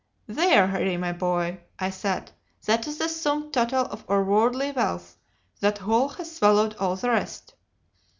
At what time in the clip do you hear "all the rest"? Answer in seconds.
6.79-7.53